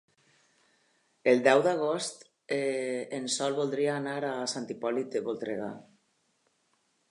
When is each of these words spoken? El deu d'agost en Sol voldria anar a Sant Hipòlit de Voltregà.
El 1.33 1.43
deu 1.47 1.61
d'agost 1.67 2.25
en 3.19 3.29
Sol 3.35 3.59
voldria 3.61 3.93
anar 3.99 4.17
a 4.33 4.35
Sant 4.55 4.67
Hipòlit 4.77 5.15
de 5.17 5.25
Voltregà. 5.31 5.71